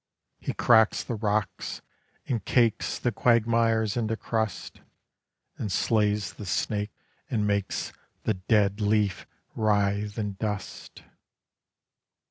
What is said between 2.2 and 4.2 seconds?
and cakes The quagmires into